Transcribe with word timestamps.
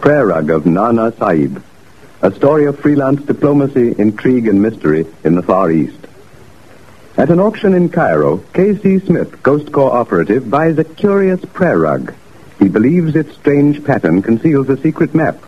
prayer 0.00 0.26
rug 0.26 0.50
of 0.50 0.66
Nana 0.66 1.12
Sahib, 1.16 1.62
a 2.22 2.32
story 2.32 2.66
of 2.66 2.78
freelance 2.78 3.22
diplomacy, 3.22 3.94
intrigue, 3.98 4.48
and 4.48 4.62
mystery 4.62 5.06
in 5.24 5.34
the 5.34 5.42
Far 5.42 5.70
East. 5.70 6.06
At 7.16 7.30
an 7.30 7.40
auction 7.40 7.74
in 7.74 7.88
Cairo, 7.88 8.38
K.C. 8.54 9.00
Smith, 9.00 9.42
Ghost 9.42 9.72
Corps 9.72 9.96
operative, 9.96 10.48
buys 10.48 10.78
a 10.78 10.84
curious 10.84 11.44
prayer 11.44 11.78
rug. 11.78 12.14
He 12.58 12.68
believes 12.68 13.16
its 13.16 13.34
strange 13.34 13.84
pattern 13.84 14.22
conceals 14.22 14.68
a 14.68 14.76
secret 14.76 15.14
map. 15.14 15.42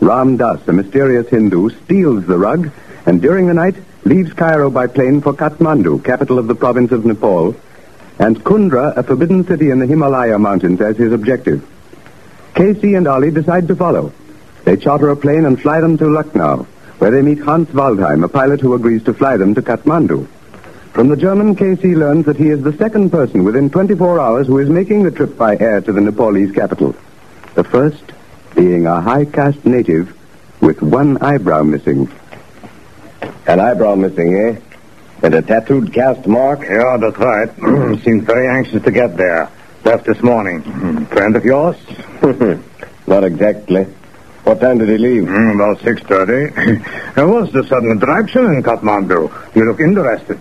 Ram 0.00 0.36
Das, 0.36 0.66
a 0.66 0.72
mysterious 0.72 1.28
Hindu, 1.28 1.70
steals 1.70 2.26
the 2.26 2.38
rug 2.38 2.70
and 3.06 3.22
during 3.22 3.46
the 3.46 3.54
night 3.54 3.74
leaves 4.04 4.32
Cairo 4.32 4.70
by 4.70 4.86
plane 4.86 5.20
for 5.20 5.32
Kathmandu, 5.32 6.04
capital 6.04 6.38
of 6.38 6.46
the 6.46 6.54
province 6.54 6.92
of 6.92 7.06
Nepal, 7.06 7.56
and 8.18 8.42
Kundra, 8.44 8.96
a 8.96 9.02
forbidden 9.02 9.46
city 9.46 9.70
in 9.70 9.78
the 9.78 9.86
Himalaya 9.86 10.38
mountains, 10.38 10.80
as 10.80 10.96
his 10.96 11.12
objective. 11.12 11.66
Casey 12.58 12.94
and 12.94 13.06
Ali 13.06 13.30
decide 13.30 13.68
to 13.68 13.76
follow. 13.76 14.12
They 14.64 14.76
charter 14.76 15.10
a 15.10 15.16
plane 15.16 15.44
and 15.44 15.62
fly 15.62 15.80
them 15.80 15.96
to 15.98 16.08
Lucknow, 16.08 16.66
where 16.98 17.12
they 17.12 17.22
meet 17.22 17.38
Hans 17.38 17.68
Waldheim, 17.68 18.24
a 18.24 18.28
pilot 18.28 18.60
who 18.60 18.74
agrees 18.74 19.04
to 19.04 19.14
fly 19.14 19.36
them 19.36 19.54
to 19.54 19.62
Kathmandu. 19.62 20.26
From 20.92 21.06
the 21.06 21.16
German, 21.16 21.54
Casey 21.54 21.94
learns 21.94 22.26
that 22.26 22.36
he 22.36 22.48
is 22.48 22.60
the 22.64 22.76
second 22.76 23.10
person 23.10 23.44
within 23.44 23.70
24 23.70 24.18
hours 24.18 24.48
who 24.48 24.58
is 24.58 24.68
making 24.68 25.04
the 25.04 25.12
trip 25.12 25.38
by 25.38 25.56
air 25.56 25.80
to 25.80 25.92
the 25.92 26.00
Nepalese 26.00 26.50
capital. 26.50 26.96
The 27.54 27.62
first 27.62 28.02
being 28.56 28.86
a 28.86 29.00
high 29.00 29.26
caste 29.26 29.64
native 29.64 30.18
with 30.60 30.82
one 30.82 31.16
eyebrow 31.18 31.62
missing. 31.62 32.10
An 33.46 33.60
eyebrow 33.60 33.94
missing, 33.94 34.34
eh? 34.34 34.60
And 35.22 35.32
a 35.32 35.42
tattooed 35.42 35.92
caste 35.92 36.26
mark? 36.26 36.62
Yeah, 36.62 36.96
that's 36.96 37.18
right. 37.18 38.02
Seems 38.02 38.24
very 38.24 38.48
anxious 38.48 38.82
to 38.82 38.90
get 38.90 39.16
there. 39.16 39.48
Left 39.84 40.04
this 40.04 40.22
morning. 40.22 41.06
Friend 41.06 41.36
of 41.36 41.44
yours? 41.44 41.76
Not 43.06 43.24
exactly. 43.24 43.84
What 44.44 44.60
time 44.60 44.78
did 44.78 44.88
he 44.88 44.98
leave? 44.98 45.24
Mm, 45.24 45.54
about 45.54 45.78
6.30. 45.78 47.14
there 47.14 47.28
was 47.28 47.52
the 47.52 47.64
sudden 47.64 47.96
attraction 47.96 48.44
in 48.46 48.62
Kathmandu. 48.62 49.30
You 49.54 49.64
look 49.64 49.80
interested. 49.80 50.40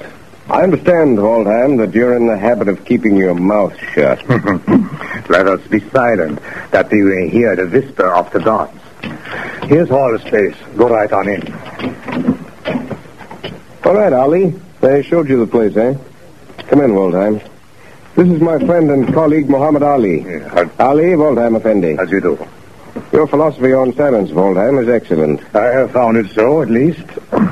I 0.50 0.64
understand, 0.64 1.18
Waldheim, 1.18 1.78
that 1.80 1.94
you're 1.94 2.16
in 2.16 2.26
the 2.28 2.38
habit 2.38 2.70
of 2.70 2.86
keeping 2.86 3.18
your 3.18 3.36
mouth 3.36 3.78
shut. 3.94 4.28
Let 5.30 5.48
us 5.48 5.66
be 5.68 5.82
silent, 5.90 6.40
that 6.72 6.90
we 6.90 7.02
may 7.02 7.30
hear 7.30 7.56
the 7.56 7.68
whisper 7.68 8.08
of 8.14 8.32
the 8.32 8.40
gods. 8.40 8.80
Here's 9.64 9.90
Hall's 9.90 10.22
place. 10.22 10.56
Go 10.78 10.88
right 10.88 11.12
on 11.12 11.28
in. 11.28 11.54
All 13.84 13.94
right, 13.94 14.14
Ali. 14.14 14.54
They 14.80 15.04
showed 15.04 15.28
you 15.28 15.46
the 15.46 15.48
place, 15.48 15.76
eh? 15.76 15.96
Come 16.70 16.82
in, 16.82 16.92
Waldheim. 16.92 17.42
This 18.18 18.30
is 18.30 18.42
my 18.42 18.58
friend 18.58 18.90
and 18.90 19.14
colleague, 19.14 19.48
Muhammad 19.48 19.84
Ali. 19.84 20.22
Yeah. 20.22 20.68
Ali 20.80 21.14
Waldheim 21.14 21.56
Effendi. 21.56 22.00
As 22.00 22.10
you 22.10 22.20
do. 22.20 22.48
Your 23.14 23.28
philosophy 23.28 23.74
on 23.74 23.94
silence, 23.94 24.32
Waldheim, 24.32 24.82
is 24.82 24.90
excellent. 24.90 25.40
I 25.56 25.66
have 25.66 25.92
found 25.92 26.18
it 26.18 26.32
so, 26.32 26.64
at 26.64 26.70
least. 26.72 27.06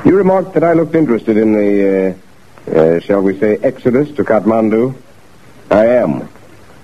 You 0.04 0.16
remarked 0.16 0.54
that 0.54 0.64
I 0.64 0.72
looked 0.72 0.96
interested 0.96 1.36
in 1.36 1.52
the, 1.52 2.18
uh, 2.66 2.76
uh, 2.76 2.98
shall 2.98 3.22
we 3.22 3.38
say, 3.38 3.58
exodus 3.58 4.10
to 4.16 4.24
Kathmandu. 4.24 4.92
I 5.70 5.86
am. 5.86 6.28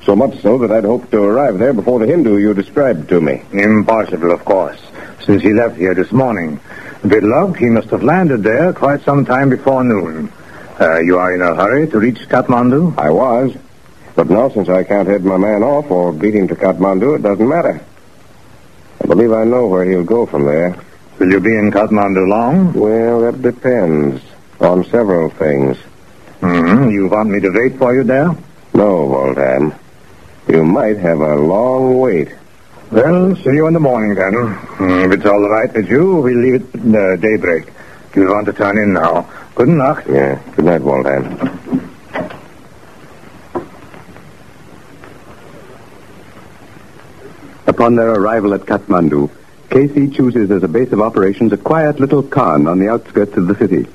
So 0.05 0.15
much 0.15 0.41
so 0.43 0.59
that 0.59 0.71
I'd 0.71 0.85
hoped 0.85 1.11
to 1.11 1.21
arrive 1.21 1.59
there 1.59 1.73
before 1.73 1.99
the 1.99 2.07
Hindu 2.07 2.39
you 2.39 2.55
described 2.55 3.09
to 3.09 3.21
me. 3.21 3.43
Impossible, 3.51 4.31
of 4.31 4.45
course, 4.45 4.81
since 5.27 5.43
he 5.43 5.53
left 5.53 5.77
here 5.77 5.95
this 5.95 6.13
morning. 6.13 6.61
With 7.03 7.25
luck, 7.25 7.57
he 7.57 7.67
must 7.67 7.91
have 7.91 8.05
landed 8.05 8.45
there 8.45 8.73
quite 8.73 9.03
some 9.03 9.25
time 9.25 9.51
before 9.51 9.83
noon. 9.83 10.33
Uh, 10.81 11.01
you 11.01 11.19
are 11.19 11.35
in 11.35 11.43
a 11.43 11.53
hurry 11.57 11.89
to 11.89 11.99
reach 11.99 12.29
Kathmandu? 12.29 12.97
I 12.97 13.11
was. 13.11 13.57
But 14.15 14.29
now, 14.29 14.49
since 14.51 14.69
I 14.69 14.85
can't 14.85 15.09
head 15.09 15.25
my 15.25 15.37
man 15.39 15.63
off 15.63 15.91
or 15.91 16.13
beat 16.13 16.35
him 16.35 16.49
to 16.49 16.55
Kathmandu, 16.55 17.17
it 17.17 17.23
doesn't 17.23 17.49
matter. 17.49 17.81
I 19.03 19.07
believe 19.07 19.33
I 19.33 19.45
know 19.45 19.67
where 19.67 19.85
he'll 19.85 20.05
go 20.05 20.27
from 20.27 20.45
there. 20.45 20.77
Will 21.19 21.31
you 21.33 21.41
be 21.41 21.57
in 21.57 21.71
Kathmandu 21.71 22.29
long? 22.29 22.73
Well, 22.75 23.21
that 23.21 23.41
depends 23.43 24.23
on 24.61 24.85
several 24.85 25.31
things. 25.31 25.77
Mm-hmm. 26.41 26.91
You 26.91 27.09
want 27.09 27.31
me 27.31 27.41
to 27.41 27.51
wait 27.51 27.79
for 27.79 27.95
you 27.95 28.03
there? 28.05 28.29
No, 28.75 29.07
Waldheim. 29.09 29.75
You 30.49 30.65
might 30.65 30.99
have 30.99 31.21
a 31.21 31.37
long 31.37 31.99
wait. 31.99 32.29
Well, 32.91 33.35
see 33.37 33.51
you 33.55 33.67
in 33.69 33.75
the 33.75 33.81
morning 33.81 34.15
then. 34.15 34.33
Mm, 34.33 35.07
If 35.07 35.13
it's 35.19 35.27
all 35.27 35.49
right 35.49 35.73
with 35.73 35.89
you, 35.89 36.17
we'll 36.17 36.37
leave 36.39 36.55
it 36.75 36.95
uh, 36.95 37.17
daybreak. 37.17 37.69
You'll 38.15 38.33
want 38.35 38.47
to 38.47 38.53
turn 38.53 38.77
in 38.77 38.93
now. 38.93 39.31
Good 39.55 39.69
night. 39.69 40.05
Yeah. 40.09 40.43
Good 40.57 40.65
night, 40.67 40.81
Waldheim. 40.83 41.62
Upon 47.67 47.95
their 47.95 48.11
arrival 48.11 48.55
at 48.55 48.67
Kathmandu, 48.67 49.31
Casey 49.71 50.09
chooses 50.09 50.51
as 50.51 50.63
a 50.63 50.69
base 50.69 50.93
of 50.93 51.01
operations 51.01 51.53
a 51.53 51.57
quiet 51.57 52.01
little 52.01 52.23
khan 52.23 52.67
on 52.67 52.79
the 52.79 52.89
outskirts 52.89 53.37
of 53.37 53.47
the 53.47 53.55
city. 53.55 53.87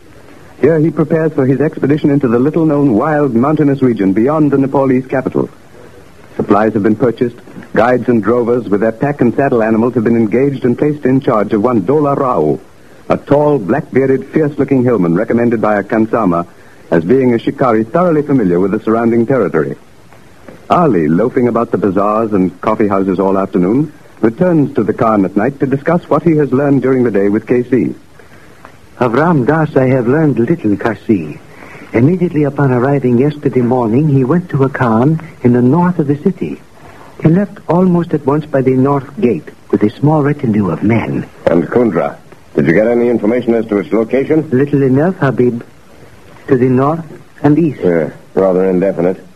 Here 0.59 0.79
he 0.79 0.89
prepares 0.89 1.33
for 1.33 1.45
his 1.45 1.61
expedition 1.61 2.09
into 2.09 2.27
the 2.27 2.39
little-known 2.39 2.93
wild 2.93 3.35
mountainous 3.35 3.81
region 3.81 4.13
beyond 4.13 4.51
the 4.51 4.57
Nepalese 4.57 5.05
capital. 5.05 5.49
Supplies 6.35 6.73
have 6.73 6.83
been 6.83 6.95
purchased. 6.95 7.35
Guides 7.73 8.09
and 8.09 8.23
drovers 8.23 8.67
with 8.69 8.81
their 8.81 8.91
pack 8.91 9.21
and 9.21 9.35
saddle 9.35 9.61
animals 9.61 9.93
have 9.95 10.03
been 10.03 10.15
engaged 10.15 10.65
and 10.65 10.77
placed 10.77 11.05
in 11.05 11.19
charge 11.19 11.53
of 11.53 11.61
one 11.61 11.81
Dola 11.81 12.15
Rao, 12.15 12.59
a 13.09 13.17
tall, 13.17 13.59
black-bearded, 13.59 14.25
fierce-looking 14.27 14.83
hillman 14.83 15.13
recommended 15.13 15.61
by 15.61 15.77
a 15.77 15.83
Khansama 15.83 16.47
as 16.89 17.03
being 17.03 17.33
a 17.33 17.39
shikari 17.39 17.83
thoroughly 17.83 18.21
familiar 18.21 18.59
with 18.59 18.71
the 18.71 18.79
surrounding 18.79 19.25
territory. 19.25 19.75
Ali, 20.69 21.07
loafing 21.07 21.47
about 21.47 21.71
the 21.71 21.77
bazaars 21.77 22.33
and 22.33 22.59
coffee 22.61 22.87
houses 22.87 23.19
all 23.19 23.37
afternoon, 23.37 23.93
returns 24.19 24.75
to 24.75 24.83
the 24.83 24.93
Khan 24.93 25.23
at 25.23 25.37
night 25.37 25.59
to 25.59 25.65
discuss 25.65 26.09
what 26.09 26.23
he 26.23 26.35
has 26.37 26.51
learned 26.51 26.81
during 26.81 27.03
the 27.03 27.11
day 27.11 27.29
with 27.29 27.45
KC. 27.45 27.95
Of 28.99 29.13
Ram 29.13 29.45
Das 29.45 29.75
I 29.75 29.87
have 29.87 30.07
learned 30.07 30.39
little, 30.39 30.75
Kasi. 30.75 31.39
Immediately 31.93 32.43
upon 32.43 32.71
arriving 32.71 33.17
yesterday 33.17 33.61
morning, 33.61 34.09
he 34.09 34.25
went 34.25 34.49
to 34.49 34.63
a 34.63 34.69
Khan 34.69 35.25
in 35.43 35.53
the 35.53 35.61
north 35.61 35.99
of 35.99 36.07
the 36.07 36.17
city. 36.17 36.59
He 37.21 37.29
left 37.29 37.59
almost 37.69 38.13
at 38.13 38.25
once 38.25 38.45
by 38.45 38.61
the 38.61 38.75
north 38.75 39.19
gate 39.21 39.49
with 39.71 39.83
a 39.83 39.89
small 39.89 40.21
retinue 40.21 40.69
of 40.69 40.83
men. 40.83 41.29
And 41.45 41.63
Kundra. 41.63 42.19
Did 42.55 42.67
you 42.67 42.73
get 42.73 42.87
any 42.87 43.07
information 43.07 43.53
as 43.53 43.65
to 43.67 43.77
its 43.77 43.93
location? 43.93 44.49
Little 44.49 44.83
enough, 44.83 45.15
Habib. 45.17 45.63
To 46.47 46.57
the 46.57 46.69
north 46.69 47.05
and 47.43 47.57
east. 47.57 47.81
Yeah, 47.81 48.11
rather 48.33 48.69
indefinite. 48.69 49.26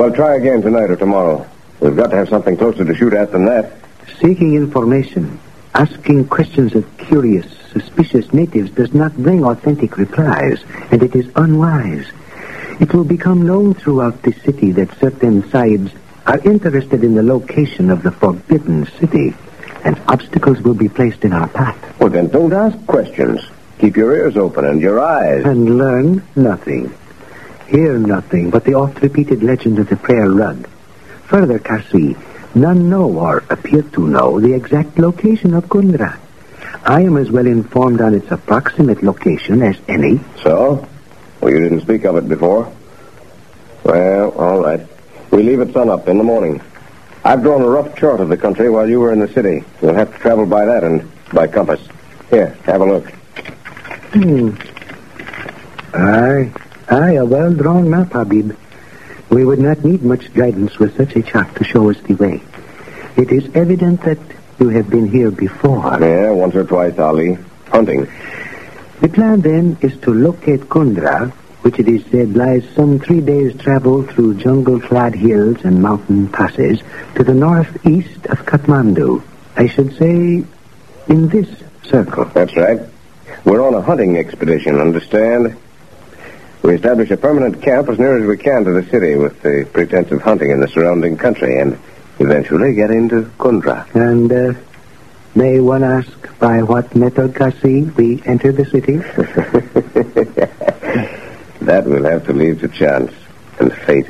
Well, 0.00 0.10
try 0.10 0.36
again 0.36 0.62
tonight 0.62 0.88
or 0.88 0.96
tomorrow. 0.96 1.46
We've 1.78 1.94
got 1.94 2.06
to 2.06 2.16
have 2.16 2.30
something 2.30 2.56
closer 2.56 2.86
to 2.86 2.94
shoot 2.94 3.12
at 3.12 3.32
than 3.32 3.44
that. 3.44 3.70
Seeking 4.18 4.54
information, 4.54 5.38
asking 5.74 6.28
questions 6.28 6.74
of 6.74 6.86
curious, 6.96 7.44
suspicious 7.70 8.32
natives 8.32 8.70
does 8.70 8.94
not 8.94 9.14
bring 9.14 9.44
authentic 9.44 9.98
replies, 9.98 10.64
and 10.90 11.02
it 11.02 11.14
is 11.14 11.30
unwise. 11.36 12.06
It 12.80 12.94
will 12.94 13.04
become 13.04 13.44
known 13.44 13.74
throughout 13.74 14.22
the 14.22 14.32
city 14.32 14.72
that 14.72 14.98
certain 14.98 15.42
sahibs 15.42 15.92
are 16.24 16.38
interested 16.48 17.04
in 17.04 17.14
the 17.14 17.22
location 17.22 17.90
of 17.90 18.02
the 18.02 18.10
forbidden 18.10 18.86
city, 18.98 19.34
and 19.84 20.00
obstacles 20.08 20.62
will 20.62 20.72
be 20.72 20.88
placed 20.88 21.26
in 21.26 21.34
our 21.34 21.48
path. 21.48 22.00
Well, 22.00 22.08
then 22.08 22.28
don't 22.28 22.54
ask 22.54 22.86
questions. 22.86 23.42
Keep 23.78 23.98
your 23.98 24.16
ears 24.16 24.38
open 24.38 24.64
and 24.64 24.80
your 24.80 24.98
eyes. 24.98 25.44
And 25.44 25.76
learn 25.76 26.22
nothing. 26.36 26.90
Hear 27.70 27.98
nothing 27.98 28.50
but 28.50 28.64
the 28.64 28.74
oft-repeated 28.74 29.44
legend 29.44 29.78
of 29.78 29.88
the 29.88 29.96
prayer 29.96 30.28
rug. 30.28 30.68
Further, 31.26 31.60
Kasi, 31.60 32.16
none 32.52 32.90
know 32.90 33.08
or 33.08 33.44
appear 33.48 33.82
to 33.82 34.08
know 34.08 34.40
the 34.40 34.54
exact 34.54 34.98
location 34.98 35.54
of 35.54 35.66
Kundra. 35.66 36.18
I 36.84 37.02
am 37.02 37.16
as 37.16 37.30
well 37.30 37.46
informed 37.46 38.00
on 38.00 38.14
its 38.14 38.28
approximate 38.32 39.04
location 39.04 39.62
as 39.62 39.76
any. 39.86 40.18
So? 40.42 40.84
Well, 41.40 41.52
you 41.52 41.60
didn't 41.60 41.82
speak 41.82 42.04
of 42.04 42.16
it 42.16 42.28
before. 42.28 42.72
Well, 43.84 44.30
all 44.32 44.60
right. 44.60 44.84
We 45.30 45.44
leave 45.44 45.60
at 45.60 45.72
sunup 45.72 46.08
in 46.08 46.18
the 46.18 46.24
morning. 46.24 46.60
I've 47.24 47.42
drawn 47.42 47.62
a 47.62 47.68
rough 47.68 47.94
chart 47.96 48.18
of 48.18 48.28
the 48.30 48.36
country 48.36 48.68
while 48.68 48.88
you 48.88 48.98
were 48.98 49.12
in 49.12 49.20
the 49.20 49.28
city. 49.28 49.62
You'll 49.80 49.94
have 49.94 50.12
to 50.12 50.18
travel 50.18 50.44
by 50.44 50.64
that 50.64 50.82
and 50.82 51.08
by 51.32 51.46
compass. 51.46 51.80
Here, 52.30 52.56
have 52.64 52.80
a 52.80 52.84
look. 52.84 53.08
Hmm. 54.12 54.50
Aye, 55.94 56.52
aye, 56.90 57.14
a 57.14 57.24
well-drawn 57.24 57.88
map, 57.88 58.12
Habib. 58.12 58.52
We 59.30 59.44
would 59.44 59.60
not 59.60 59.84
need 59.84 60.02
much 60.02 60.32
guidance 60.34 60.78
with 60.78 60.96
such 60.96 61.14
a 61.16 61.22
chart 61.22 61.54
to 61.56 61.64
show 61.64 61.90
us 61.90 62.00
the 62.00 62.14
way. 62.14 62.42
It 63.16 63.30
is 63.30 63.48
evident 63.54 64.02
that 64.02 64.18
you 64.58 64.68
have 64.70 64.90
been 64.90 65.08
here 65.08 65.30
before. 65.30 65.98
Yeah, 66.00 66.30
once 66.30 66.54
or 66.54 66.64
twice, 66.64 66.98
Ali. 66.98 67.38
Hunting. 67.68 68.08
The 69.00 69.08
plan 69.08 69.40
then 69.40 69.78
is 69.80 69.96
to 70.00 70.12
locate 70.12 70.62
Kundra, 70.62 71.30
which 71.62 71.78
it 71.78 71.88
is 71.88 72.04
said 72.10 72.36
lies 72.36 72.68
some 72.74 72.98
three 72.98 73.20
days' 73.20 73.56
travel 73.60 74.02
through 74.02 74.34
jungle-clad 74.38 75.14
hills 75.14 75.58
and 75.64 75.80
mountain 75.80 76.28
passes 76.28 76.82
to 77.14 77.22
the 77.22 77.34
northeast 77.34 78.26
of 78.26 78.44
Kathmandu. 78.44 79.22
I 79.56 79.66
should 79.68 79.96
say 79.96 80.44
in 81.08 81.28
this 81.28 81.48
circle. 81.84 82.24
That's 82.26 82.56
right. 82.56 82.80
We're 83.44 83.66
on 83.66 83.74
a 83.74 83.80
hunting 83.80 84.16
expedition, 84.16 84.80
understand? 84.80 85.56
We 86.62 86.74
establish 86.74 87.10
a 87.10 87.16
permanent 87.16 87.62
camp 87.62 87.88
as 87.88 87.98
near 87.98 88.18
as 88.18 88.26
we 88.26 88.36
can 88.36 88.64
to 88.64 88.72
the 88.72 88.84
city 88.90 89.16
with 89.16 89.40
the 89.42 89.66
pretense 89.72 90.10
of 90.12 90.20
hunting 90.22 90.50
in 90.50 90.60
the 90.60 90.68
surrounding 90.68 91.16
country 91.16 91.58
and 91.58 91.78
eventually 92.18 92.74
get 92.74 92.90
into 92.90 93.22
Kundra. 93.38 93.86
And 93.94 94.30
uh, 94.30 94.52
May 95.34 95.60
one 95.60 95.84
ask 95.84 96.10
by 96.40 96.62
what 96.62 96.94
method, 96.96 97.36
Kasi, 97.36 97.82
we 97.82 98.20
enter 98.24 98.50
the 98.50 98.64
city? 98.64 98.96
that 101.64 101.84
we'll 101.86 102.02
have 102.04 102.26
to 102.26 102.32
leave 102.32 102.60
to 102.60 102.68
chance 102.68 103.12
and 103.60 103.72
fate. 103.72 104.08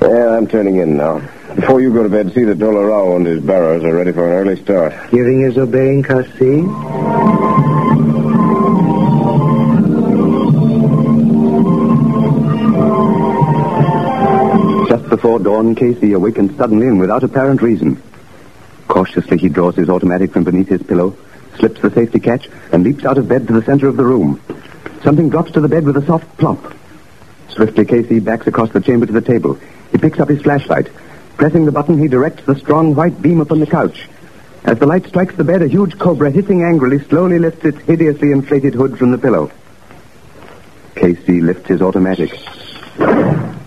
Yeah, 0.00 0.36
I'm 0.36 0.46
turning 0.46 0.76
in 0.76 0.96
now. 0.96 1.18
Before 1.54 1.82
you 1.82 1.92
go 1.92 2.02
to 2.02 2.08
bed, 2.08 2.32
see 2.32 2.44
that 2.44 2.58
Dola 2.58 2.88
Rao 2.88 3.16
and 3.16 3.26
his 3.26 3.42
bearers 3.42 3.84
are 3.84 3.94
ready 3.94 4.12
for 4.12 4.26
an 4.26 4.32
early 4.32 4.62
start. 4.62 4.94
Hearing 5.10 5.42
is 5.42 5.58
obeying, 5.58 6.02
Kasi. 6.02 7.43
Dawn, 15.44 15.74
Casey 15.74 16.12
awakens 16.12 16.56
suddenly 16.56 16.88
and 16.88 16.98
without 16.98 17.22
apparent 17.22 17.62
reason. 17.62 18.02
Cautiously, 18.88 19.38
he 19.38 19.48
draws 19.48 19.76
his 19.76 19.88
automatic 19.88 20.32
from 20.32 20.44
beneath 20.44 20.68
his 20.68 20.82
pillow, 20.82 21.16
slips 21.58 21.80
the 21.80 21.90
safety 21.90 22.18
catch, 22.18 22.48
and 22.72 22.82
leaps 22.82 23.04
out 23.04 23.18
of 23.18 23.28
bed 23.28 23.46
to 23.46 23.52
the 23.52 23.64
center 23.64 23.86
of 23.86 23.96
the 23.96 24.04
room. 24.04 24.40
Something 25.02 25.28
drops 25.28 25.52
to 25.52 25.60
the 25.60 25.68
bed 25.68 25.84
with 25.84 25.96
a 25.96 26.06
soft 26.06 26.36
plump. 26.38 26.74
Swiftly, 27.50 27.84
Casey 27.84 28.18
backs 28.18 28.46
across 28.46 28.70
the 28.70 28.80
chamber 28.80 29.06
to 29.06 29.12
the 29.12 29.20
table. 29.20 29.58
He 29.92 29.98
picks 29.98 30.18
up 30.18 30.28
his 30.28 30.42
flashlight. 30.42 30.88
Pressing 31.36 31.66
the 31.66 31.72
button, 31.72 31.98
he 31.98 32.08
directs 32.08 32.44
the 32.44 32.58
strong 32.58 32.94
white 32.94 33.20
beam 33.20 33.40
upon 33.40 33.60
the 33.60 33.66
couch. 33.66 34.08
As 34.64 34.78
the 34.78 34.86
light 34.86 35.06
strikes 35.06 35.36
the 35.36 35.44
bed, 35.44 35.62
a 35.62 35.68
huge 35.68 35.98
cobra, 35.98 36.30
hissing 36.30 36.62
angrily, 36.62 36.98
slowly 37.00 37.38
lifts 37.38 37.64
its 37.64 37.78
hideously 37.80 38.32
inflated 38.32 38.74
hood 38.74 38.98
from 38.98 39.10
the 39.10 39.18
pillow. 39.18 39.52
Casey 40.94 41.40
lifts 41.40 41.68
his 41.68 41.82
automatic. 41.82 42.32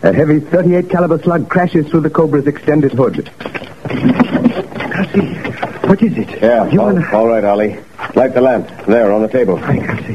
A 0.04 0.14
heavy 0.14 0.40
38 0.40 0.90
caliber 0.90 1.20
slug 1.22 1.50
crashes 1.50 1.88
through 1.88 2.02
the 2.02 2.10
cobra's 2.10 2.46
extended 2.48 2.94
hood. 2.94 3.30
Kasi, 4.94 5.22
what 5.88 6.02
is 6.02 6.18
it? 6.18 6.42
Yeah, 6.42 6.70
You 6.70 6.80
all, 6.82 6.94
wanna... 6.94 7.10
all 7.14 7.28
right, 7.28 7.44
Ali. 7.44 7.78
Light 8.16 8.34
the 8.34 8.42
lamp. 8.42 8.70
There, 8.86 9.12
on 9.12 9.22
the 9.22 9.28
table. 9.28 9.58
Hi, 9.58 9.80
Kasi. 9.80 10.14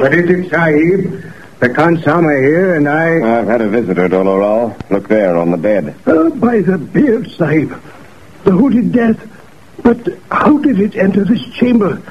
What 0.00 0.12
is 0.14 0.28
it, 0.30 0.50
Sahib? 0.50 1.22
The 1.60 1.68
Khansama 1.70 2.38
here, 2.42 2.74
and 2.74 2.88
I... 2.88 3.38
I've 3.38 3.46
had 3.46 3.60
a 3.62 3.68
visitor, 3.68 4.08
Dola 4.08 4.38
Rao. 4.40 4.76
Look 4.90 5.08
there, 5.08 5.36
on 5.36 5.50
the 5.50 5.56
bed. 5.56 5.94
Uh, 6.06 6.28
by 6.30 6.60
the 6.60 6.76
beard, 6.78 7.30
Sahib. 7.30 7.70
The 8.44 8.50
hooded 8.50 8.92
death. 8.92 9.18
But 9.82 10.06
how 10.30 10.58
did 10.58 10.80
it 10.80 10.96
enter 10.96 11.24
this 11.24 11.42
chamber? 11.54 12.02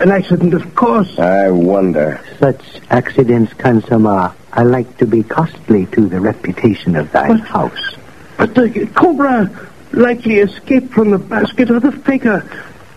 An 0.00 0.10
accident, 0.10 0.54
of 0.54 0.74
course. 0.74 1.18
I 1.18 1.50
wonder. 1.50 2.20
Such 2.38 2.62
accidents, 2.88 3.52
Khansama, 3.54 4.32
are 4.54 4.64
like 4.64 4.96
to 4.96 5.06
be 5.06 5.22
costly 5.22 5.86
to 5.86 6.08
the 6.08 6.18
reputation 6.20 6.96
of 6.96 7.12
thy 7.12 7.28
But- 7.28 7.40
house. 7.40 7.94
But 8.38 8.54
the 8.54 8.86
cobra 8.94 9.50
likely 9.92 10.36
escaped 10.38 10.94
from 10.94 11.10
the 11.10 11.18
basket 11.18 11.68
of 11.70 11.82
the 11.82 11.92
fakir 11.92 12.42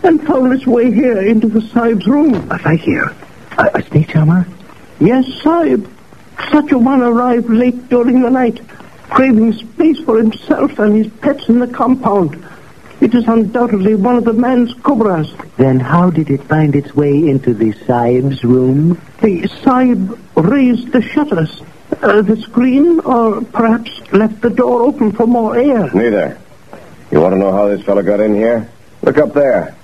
and 0.04 0.26
found 0.26 0.54
its 0.54 0.66
way 0.66 0.92
here 0.94 1.20
into 1.22 1.48
the 1.50 1.60
Sahib's 1.62 2.08
room. 2.08 2.48
What 2.48 2.66
I 2.66 2.76
hear? 2.76 3.14
Uh, 3.58 3.64
uh, 3.64 3.70
a, 3.76 3.80
a 3.80 3.84
snake 3.84 4.08
charmer? 4.08 4.48
Yes, 5.02 5.26
Sahib. 5.42 5.90
Such 6.52 6.72
a 6.72 6.78
one 6.78 7.02
arrived 7.02 7.50
late 7.50 7.90
during 7.90 8.22
the 8.22 8.30
night, 8.30 8.62
craving 9.10 9.52
space 9.54 10.00
for 10.00 10.18
himself 10.18 10.80
and 10.80 10.96
his 10.96 11.12
pets 11.22 11.50
in 11.50 11.60
the 11.60 11.68
compound. 11.68 12.42
It 13.04 13.14
is 13.14 13.28
undoubtedly 13.28 13.96
one 13.96 14.16
of 14.16 14.24
the 14.24 14.32
man's 14.32 14.74
cobras. 14.76 15.30
Then 15.58 15.78
how 15.78 16.10
did 16.10 16.30
it 16.30 16.42
find 16.46 16.74
its 16.74 16.96
way 16.96 17.28
into 17.28 17.54
the 17.54 17.74
Sahib's 17.86 18.46
room? 18.46 18.98
The 19.20 19.46
Sahib 19.62 20.18
raised 20.38 20.94
the 20.94 21.02
shutters, 21.02 21.62
uh, 22.02 22.22
the 22.22 22.38
screen, 22.38 23.02
or 23.02 23.42
perhaps 23.42 23.92
left 24.14 24.40
the 24.40 24.50
door 24.50 24.84
open 24.84 25.12
for 25.12 25.28
more 25.28 25.58
air. 25.58 25.94
Neither. 25.94 26.38
You 27.12 27.20
want 27.20 27.34
to 27.34 27.40
know 27.40 27.52
how 27.52 27.68
this 27.68 27.84
fellow 27.84 28.04
got 28.04 28.22
in 28.22 28.36
here? 28.36 28.70
Look 29.02 29.18
up 29.18 29.34
there. 29.34 29.76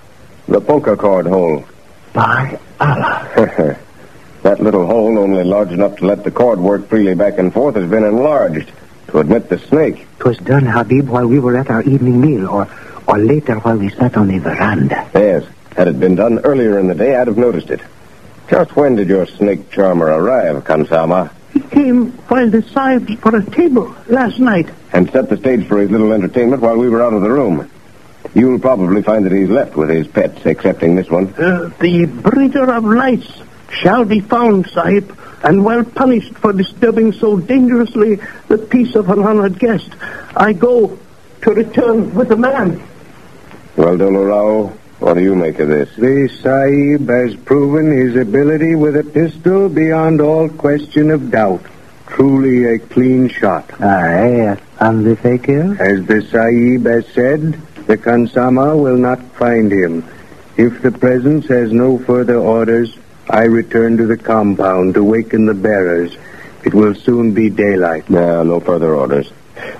The 0.47 0.61
punka 0.61 0.97
cord 0.97 1.25
hole. 1.25 1.65
By 2.13 2.57
Allah. 2.79 3.27
that 4.43 4.61
little 4.61 4.85
hole, 4.85 5.19
only 5.19 5.43
large 5.43 5.73
enough 5.73 5.97
to 5.97 6.05
let 6.05 6.23
the 6.23 6.31
cord 6.31 6.57
work 6.57 6.87
freely 6.87 7.15
back 7.15 7.37
and 7.37 7.53
forth, 7.53 7.75
has 7.75 7.89
been 7.89 8.05
enlarged 8.05 8.71
to 9.09 9.19
admit 9.19 9.49
the 9.49 9.59
snake. 9.59 10.07
'Twas 10.19 10.37
done, 10.37 10.65
Habib, 10.65 11.09
while 11.09 11.27
we 11.27 11.39
were 11.39 11.57
at 11.57 11.69
our 11.69 11.81
evening 11.83 12.21
meal, 12.21 12.47
or, 12.47 12.67
or 13.09 13.17
later 13.17 13.55
while 13.59 13.77
we 13.77 13.89
sat 13.89 14.15
on 14.15 14.27
the 14.27 14.37
veranda. 14.37 15.09
Yes. 15.15 15.43
Had 15.75 15.87
it 15.87 15.99
been 15.99 16.15
done 16.15 16.39
earlier 16.39 16.77
in 16.77 16.87
the 16.87 16.95
day, 16.95 17.15
I'd 17.15 17.27
have 17.27 17.37
noticed 17.37 17.71
it. 17.71 17.81
Just 18.49 18.75
when 18.75 18.95
did 18.95 19.09
your 19.09 19.25
snake 19.25 19.71
charmer 19.71 20.07
arrive, 20.07 20.63
Khansama? 20.63 21.31
He 21.53 21.59
came 21.59 22.11
while 22.27 22.49
the 22.49 22.61
Sahibs 22.61 23.23
were 23.23 23.39
at 23.39 23.51
table 23.51 23.95
last 24.07 24.39
night. 24.39 24.69
And 24.93 25.11
set 25.11 25.29
the 25.29 25.37
stage 25.37 25.67
for 25.67 25.79
his 25.79 25.89
little 25.89 26.13
entertainment 26.13 26.61
while 26.61 26.77
we 26.77 26.89
were 26.89 27.01
out 27.01 27.13
of 27.13 27.21
the 27.21 27.31
room. 27.31 27.69
You'll 28.35 28.59
probably 28.59 29.01
find 29.01 29.25
that 29.25 29.31
he's 29.31 29.49
left 29.49 29.75
with 29.75 29.89
his 29.89 30.07
pets, 30.07 30.45
excepting 30.45 30.95
this 30.95 31.09
one. 31.09 31.33
Uh, 31.33 31.71
the 31.79 32.05
breeder 32.05 32.71
of 32.71 32.83
lice 32.83 33.41
shall 33.71 34.05
be 34.05 34.19
found, 34.19 34.69
Sahib, 34.69 35.17
and 35.43 35.63
well 35.63 35.83
punished 35.83 36.35
for 36.35 36.53
disturbing 36.53 37.13
so 37.13 37.37
dangerously 37.37 38.19
the 38.47 38.57
peace 38.57 38.93
of 38.93 39.09
an 39.09 39.19
honored 39.19 39.57
guest. 39.57 39.89
I 40.35 40.53
go 40.53 40.99
to 41.41 41.51
return 41.51 42.13
with 42.13 42.29
the 42.29 42.37
man. 42.37 42.83
Well, 43.79 43.95
Dola 43.95 44.27
Rao, 44.27 44.67
what 44.99 45.13
do 45.13 45.21
you 45.21 45.35
make 45.35 45.57
of 45.59 45.69
this? 45.69 45.87
The 45.95 46.27
Sahib 46.43 47.07
has 47.07 47.33
proven 47.33 47.89
his 47.89 48.17
ability 48.17 48.75
with 48.75 48.97
a 48.97 49.05
pistol 49.05 49.69
beyond 49.69 50.19
all 50.19 50.49
question 50.49 51.09
of 51.09 51.31
doubt. 51.31 51.61
Truly 52.05 52.65
a 52.65 52.79
clean 52.79 53.29
shot. 53.29 53.71
Aye, 53.81 54.57
and 54.81 55.05
the 55.05 55.15
fakir? 55.15 55.77
As 55.79 56.05
the 56.05 56.21
Sahib 56.23 56.85
has 56.87 57.07
said, 57.13 57.53
the 57.87 57.95
Khansama 57.95 58.75
will 58.77 58.97
not 58.97 59.23
find 59.37 59.71
him. 59.71 60.03
If 60.57 60.81
the 60.81 60.91
presence 60.91 61.47
has 61.47 61.71
no 61.71 61.99
further 61.99 62.35
orders, 62.35 62.97
I 63.29 63.43
return 63.45 63.95
to 63.95 64.05
the 64.05 64.17
compound 64.17 64.95
to 64.95 65.05
waken 65.05 65.45
the 65.45 65.53
bearers. 65.53 66.17
It 66.65 66.73
will 66.73 66.95
soon 66.95 67.33
be 67.33 67.49
daylight. 67.49 68.09
No, 68.09 68.43
no 68.43 68.59
further 68.59 68.93
orders. 68.93 69.31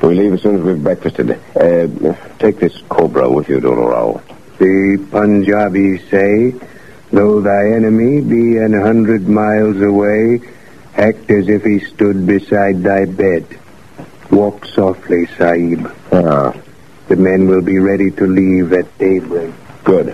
We 0.02 0.16
leave 0.16 0.34
as 0.34 0.42
soon 0.42 0.56
as 0.58 0.62
we've 0.62 0.81
breakfasted. 0.84 1.31
Uh, 1.56 2.16
take 2.40 2.60
this 2.60 2.78
cobra 2.90 3.30
with 3.30 3.50
you, 3.50 3.60
Dola 3.60 3.90
Rao. 3.92 4.22
The 4.58 4.98
Punjabis 5.12 6.10
say, 6.10 6.54
though 7.12 7.42
thy 7.42 7.72
enemy 7.76 8.22
be 8.22 8.58
an 8.58 8.74
hundred 8.74 9.28
miles 9.28 9.81
away, 9.81 10.42
act 10.96 11.30
as 11.31 11.48
if 11.48 11.64
he 11.64 11.80
stood 11.80 12.26
beside 12.28 12.84
thy 12.84 13.06
bed. 13.06 13.46
Walk 14.31 14.66
softly, 14.66 15.26
Sahib. 15.38 15.92
Ah, 16.12 16.54
The 17.07 17.16
men 17.16 17.48
will 17.48 17.62
be 17.62 17.80
ready 17.80 18.12
to 18.12 18.28
leave 18.28 18.74
at 18.74 18.86
daybreak. 18.98 19.54
good. 19.83 20.14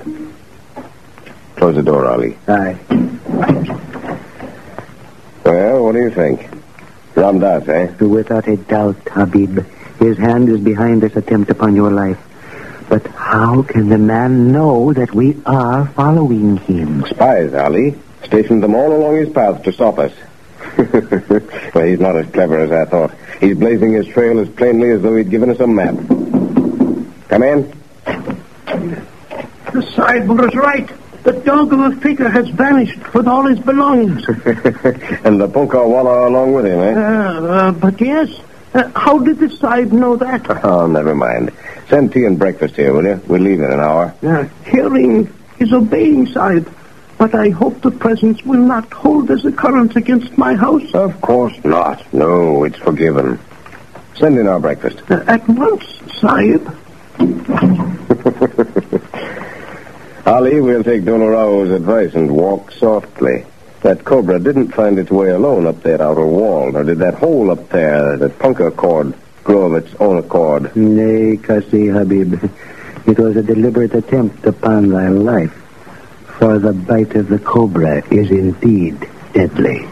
Close 1.58 1.76
the 1.76 1.84
door, 1.84 2.06
Ali. 2.06 2.38
Aye. 2.48 2.78
Well, 5.44 5.84
what 5.84 5.94
do 5.94 6.00
you 6.02 6.12
think? 6.12 6.48
Ram 7.16 7.40
Das, 7.40 7.68
eh? 7.68 7.88
Without 8.00 8.48
a 8.48 8.58
doubt, 8.58 8.98
Habib. 9.10 9.66
His 10.00 10.18
hand 10.18 10.50
is 10.50 10.60
behind 10.60 11.02
this 11.02 11.16
attempt 11.16 11.50
upon 11.50 11.76
your 11.76 11.90
life. 11.90 12.20
But 12.90 13.08
how 13.08 13.64
can 13.64 13.90
the 13.90 13.98
man 13.98 14.52
know 14.52 14.94
that 14.94 15.14
we 15.14 15.38
are 15.46 15.88
following 15.88 16.58
him? 16.58 17.06
Spies, 17.08 17.54
Ali. 17.54 17.96
Stationed 18.24 18.62
them 18.62 18.76
all 18.76 18.94
along 18.94 19.18
his 19.18 19.30
path 19.30 19.64
to 19.64 19.72
stop 19.72 19.98
us. 19.98 20.12
well, 21.74 21.86
he's 21.86 22.00
not 22.00 22.16
as 22.16 22.28
clever 22.32 22.60
as 22.60 22.72
I 22.72 22.86
thought. 22.86 23.14
He's 23.40 23.56
blazing 23.56 23.94
his 23.94 24.08
trail 24.08 24.40
as 24.40 24.50
plainly 24.50 24.90
as 24.92 25.02
though 25.02 25.16
he'd 25.16 25.30
given 25.30 25.50
us 25.50 25.60
a 25.60 25.68
map. 25.68 25.96
Come 27.30 27.44
in. 27.44 27.74
The 29.74 29.92
Sahib 29.96 30.28
was 30.28 30.54
right. 30.56 30.90
The 31.26 31.34
dog 31.44 31.74
of 31.74 31.80
the 31.80 32.02
fakir 32.02 32.30
has 32.30 32.48
vanished 32.50 33.14
with 33.16 33.28
all 33.28 33.48
his 33.48 33.60
belongings. 33.60 34.28
and 34.28 35.42
the 35.42 35.48
Punka 35.48 35.84
Wallah 35.84 36.30
along 36.30 36.54
with 36.54 36.68
him, 36.68 36.80
eh? 36.80 36.94
Uh, 36.94 37.42
uh, 37.42 37.72
but 37.72 38.00
yes, 38.00 38.30
uh, 38.76 38.92
how 38.96 39.18
did 39.18 39.40
the 39.40 39.50
Sahib 39.50 39.92
know 39.92 40.16
that? 40.18 40.46
Oh, 40.64 40.86
never 40.86 41.16
mind. 41.16 41.52
Send 41.90 42.14
tea 42.14 42.26
and 42.26 42.38
breakfast 42.38 42.76
here, 42.76 42.94
will 42.94 43.06
you? 43.06 43.20
We'll 43.26 43.42
leave 43.42 43.60
in 43.60 43.72
an 43.72 43.80
hour. 43.80 44.14
Uh, 44.22 44.48
hearing 44.70 45.34
is 45.58 45.74
obeying, 45.74 46.28
Sahib. 46.28 46.72
But 47.18 47.34
I 47.34 47.50
hope 47.50 47.82
the 47.82 47.90
presence 47.92 48.44
will 48.44 48.62
not 48.62 48.94
hold 48.94 49.32
as 49.32 49.46
a 49.46 49.52
current 49.52 49.96
against 49.96 50.38
my 50.38 50.54
house. 50.54 50.94
Of 50.94 51.20
course 51.22 51.58
not. 51.64 52.14
No, 52.14 52.66
it's 52.66 52.78
forgiven. 52.78 53.40
Send 54.16 54.38
in 54.38 54.48
our 54.48 54.60
breakfast. 54.60 55.02
Uh, 55.10 55.24
at 55.26 55.48
once, 55.50 55.86
Sahib. 56.20 56.62
Ali, 60.26 60.60
we'll 60.60 60.84
take 60.84 61.04
Dola 61.04 61.30
Rao's 61.32 61.70
advice 61.70 62.16
and 62.16 62.32
walk 62.36 62.72
softly. 62.72 63.46
That 63.82 64.04
cobra 64.04 64.40
didn't 64.40 64.74
find 64.74 64.98
its 64.98 65.12
way 65.12 65.30
alone 65.30 65.68
up 65.68 65.84
that 65.84 66.02
outer 66.02 66.26
wall, 66.26 66.72
nor 66.72 66.84
did 66.84 66.98
that 66.98 67.14
hole 67.14 67.52
up 67.52 67.70
there, 67.70 68.18
that 68.18 68.40
punka 68.40 68.76
cord, 68.76 69.14
grow 69.44 69.68
of 69.68 69.86
its 69.86 69.94
own 70.00 70.18
accord. 70.18 70.76
Nay, 70.76 71.38
Kasi 71.38 71.88
Habib. 71.88 72.44
It 73.06 73.20
was 73.20 73.36
a 73.36 73.44
deliberate 73.44 73.94
attempt 73.94 74.48
upon 74.48 74.90
thy 74.90 75.10
life. 75.10 75.54
For 76.40 76.58
the 76.58 76.74
bite 76.74 77.14
of 77.14 77.28
the 77.28 77.38
cobra 77.38 78.04
is 78.12 78.32
indeed 78.32 79.08
deadly. 79.34 79.88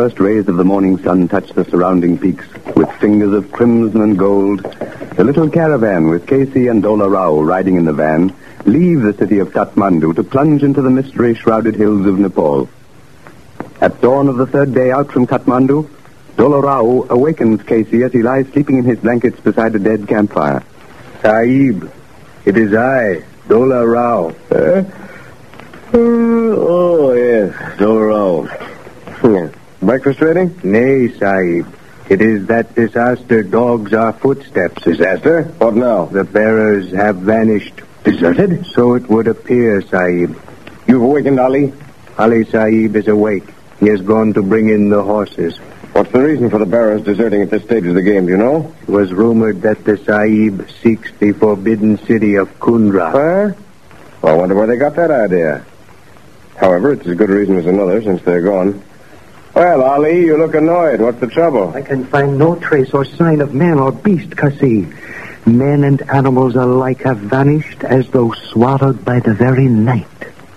First 0.00 0.18
rays 0.18 0.48
of 0.48 0.56
the 0.56 0.64
morning 0.64 0.96
sun 1.02 1.28
touch 1.28 1.50
the 1.50 1.64
surrounding 1.66 2.16
peaks 2.16 2.46
with 2.74 2.90
fingers 2.92 3.34
of 3.34 3.52
crimson 3.52 4.00
and 4.00 4.18
gold, 4.18 4.62
the 5.16 5.22
little 5.22 5.50
caravan 5.50 6.08
with 6.08 6.26
Casey 6.26 6.68
and 6.68 6.82
Dola 6.82 7.06
Rao 7.12 7.38
riding 7.42 7.76
in 7.76 7.84
the 7.84 7.92
van 7.92 8.34
leave 8.64 9.02
the 9.02 9.12
city 9.12 9.40
of 9.40 9.50
Kathmandu 9.50 10.16
to 10.16 10.24
plunge 10.24 10.62
into 10.62 10.80
the 10.80 10.88
mystery-shrouded 10.88 11.74
hills 11.74 12.06
of 12.06 12.18
Nepal. 12.18 12.66
At 13.82 14.00
dawn 14.00 14.28
of 14.28 14.38
the 14.38 14.46
third 14.46 14.72
day 14.72 14.90
out 14.90 15.12
from 15.12 15.26
Kathmandu, 15.26 15.86
Dola 16.36 16.62
Rao 16.62 17.06
awakens 17.10 17.62
Casey 17.64 18.02
as 18.02 18.10
he 18.10 18.22
lies 18.22 18.46
sleeping 18.52 18.78
in 18.78 18.86
his 18.86 19.00
blankets 19.00 19.38
beside 19.40 19.74
a 19.74 19.78
dead 19.78 20.08
campfire. 20.08 20.62
Sahib, 21.20 21.92
it 22.46 22.56
is 22.56 22.72
I, 22.72 23.22
Dola 23.48 23.86
Rao. 23.86 24.30
Uh, 24.50 24.82
oh, 25.92 27.12
yes, 27.12 27.52
Dola 27.78 28.08
Rao. 28.08 29.59
Breakfast 29.82 30.20
ready? 30.20 30.54
Nay, 30.62 31.08
Sahib. 31.16 31.74
It 32.10 32.20
is 32.20 32.48
that 32.48 32.74
disaster 32.74 33.42
dogs 33.42 33.94
our 33.94 34.12
footsteps. 34.12 34.82
Disaster? 34.82 35.44
What 35.56 35.74
now? 35.74 36.04
The 36.04 36.22
bearers 36.22 36.92
have 36.92 37.16
vanished. 37.16 37.80
Deserted? 38.04 38.66
So 38.66 38.92
it 38.92 39.08
would 39.08 39.26
appear, 39.26 39.80
Sahib. 39.80 40.38
You've 40.86 41.00
awakened 41.00 41.40
Ali? 41.40 41.72
Ali 42.18 42.44
Sahib 42.44 42.94
is 42.94 43.08
awake. 43.08 43.44
He 43.78 43.86
has 43.86 44.02
gone 44.02 44.34
to 44.34 44.42
bring 44.42 44.68
in 44.68 44.90
the 44.90 45.02
horses. 45.02 45.56
What's 45.92 46.12
the 46.12 46.20
reason 46.20 46.50
for 46.50 46.58
the 46.58 46.66
bearers 46.66 47.00
deserting 47.00 47.40
at 47.40 47.48
this 47.48 47.62
stage 47.64 47.86
of 47.86 47.94
the 47.94 48.02
game, 48.02 48.26
do 48.26 48.32
you 48.32 48.38
know? 48.38 48.74
It 48.82 48.88
was 48.90 49.14
rumored 49.14 49.62
that 49.62 49.84
the 49.84 49.96
Sahib 49.96 50.68
seeks 50.82 51.10
the 51.18 51.32
forbidden 51.32 51.96
city 52.04 52.34
of 52.34 52.50
Kundra. 52.58 53.14
Where? 53.14 53.56
Well, 54.20 54.34
I 54.34 54.36
wonder 54.36 54.54
where 54.54 54.66
they 54.66 54.76
got 54.76 54.94
that 54.96 55.10
idea. 55.10 55.64
However, 56.56 56.92
it's 56.92 57.06
as 57.06 57.16
good 57.16 57.30
a 57.30 57.32
reason 57.32 57.56
as 57.56 57.64
another 57.64 58.02
since 58.02 58.20
they're 58.22 58.42
gone. 58.42 58.82
Well, 59.54 59.82
Ali, 59.82 60.24
you 60.26 60.36
look 60.36 60.54
annoyed. 60.54 61.00
What's 61.00 61.18
the 61.20 61.26
trouble? 61.26 61.72
I 61.74 61.82
can 61.82 62.04
find 62.04 62.38
no 62.38 62.54
trace 62.56 62.94
or 62.94 63.04
sign 63.04 63.40
of 63.40 63.52
man 63.52 63.78
or 63.78 63.90
beast, 63.90 64.36
Kasi. 64.36 64.86
Men 65.44 65.84
and 65.84 66.02
animals 66.10 66.54
alike 66.54 67.02
have 67.02 67.18
vanished 67.18 67.82
as 67.82 68.08
though 68.10 68.32
swallowed 68.32 69.04
by 69.04 69.20
the 69.20 69.34
very 69.34 69.66
night. 69.66 70.06